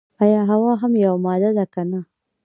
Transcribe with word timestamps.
ایا 0.23 0.41
هوا 0.51 0.73
هم 0.81 0.93
یوه 1.03 1.17
ماده 1.25 1.49
ده 1.57 1.65
که 1.73 1.81
نه. 1.89 1.99